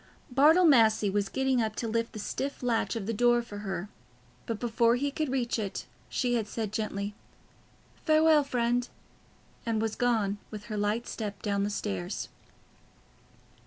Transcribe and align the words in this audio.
Bartle 0.31 0.65
Massey 0.65 1.11
was 1.11 1.29
getting 1.29 1.61
up 1.61 1.75
to 1.75 1.87
lift 1.87 2.13
the 2.13 2.17
stiff 2.17 2.63
latch 2.63 2.95
of 2.95 3.05
the 3.05 3.13
door 3.13 3.43
for 3.43 3.59
her, 3.59 3.87
but 4.47 4.59
before 4.59 4.95
he 4.95 5.11
could 5.11 5.29
reach 5.29 5.59
it, 5.59 5.85
she 6.09 6.33
had 6.33 6.47
said 6.47 6.71
gently, 6.73 7.13
"Farewell, 8.03 8.43
friend," 8.43 8.89
and 9.63 9.79
was 9.79 9.95
gone, 9.95 10.39
with 10.49 10.63
her 10.63 10.75
light 10.77 11.05
step 11.07 11.43
down 11.43 11.61
the 11.63 11.69
stairs. 11.69 12.29